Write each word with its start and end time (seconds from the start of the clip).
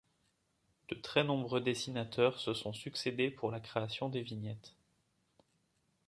De 0.89 0.95
très 0.95 1.23
nombreux 1.23 1.61
dessinateurs 1.61 2.39
se 2.39 2.55
sont 2.55 2.73
succédé 2.73 3.29
pour 3.29 3.51
la 3.51 3.59
création 3.59 4.09
des 4.09 4.23
vignettes. 4.23 4.73